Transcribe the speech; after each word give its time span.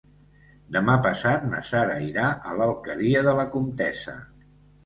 Demà 0.77 0.95
passat 1.07 1.45
na 1.51 1.59
Sara 1.67 1.99
irà 2.07 2.31
a 2.53 2.57
l'Alqueria 2.63 3.25
de 3.29 3.37
la 3.41 3.47
Comtessa. 3.55 4.19